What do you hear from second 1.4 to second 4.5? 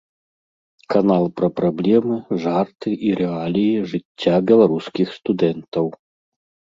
пра праблемы, жарты і рэаліі жыцця